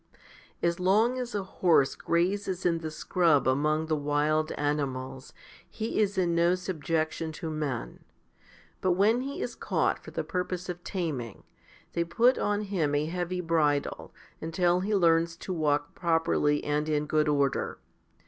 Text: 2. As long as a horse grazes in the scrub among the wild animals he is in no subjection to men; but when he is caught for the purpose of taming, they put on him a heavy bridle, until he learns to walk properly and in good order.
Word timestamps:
2. 0.63 0.67
As 0.67 0.79
long 0.79 1.19
as 1.19 1.35
a 1.35 1.43
horse 1.43 1.93
grazes 1.93 2.65
in 2.65 2.79
the 2.79 2.89
scrub 2.89 3.47
among 3.47 3.85
the 3.85 3.95
wild 3.95 4.51
animals 4.53 5.31
he 5.69 5.99
is 5.99 6.17
in 6.17 6.33
no 6.33 6.55
subjection 6.55 7.31
to 7.31 7.51
men; 7.51 7.99
but 8.81 8.93
when 8.93 9.21
he 9.21 9.43
is 9.43 9.53
caught 9.53 10.03
for 10.03 10.09
the 10.09 10.23
purpose 10.23 10.69
of 10.69 10.83
taming, 10.83 11.43
they 11.93 12.03
put 12.03 12.39
on 12.39 12.61
him 12.61 12.95
a 12.95 13.05
heavy 13.05 13.41
bridle, 13.41 14.11
until 14.41 14.79
he 14.79 14.95
learns 14.95 15.37
to 15.37 15.53
walk 15.53 15.93
properly 15.93 16.63
and 16.63 16.89
in 16.89 17.05
good 17.05 17.27
order. 17.29 17.77